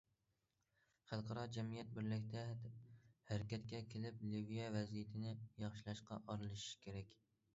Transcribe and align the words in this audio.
خەلقئارا 1.09 1.41
جەمئىيەت 1.57 1.91
بىرلىكتە 1.97 2.45
ھەرىكەتكە 3.27 3.83
كېلىپ، 3.93 4.25
لىۋىيە 4.31 4.71
ۋەزىيىتىنى 4.79 5.37
ياخشىلاشقا 5.65 6.21
ئارىلىشىشى 6.25 6.83
كېرەك. 6.87 7.15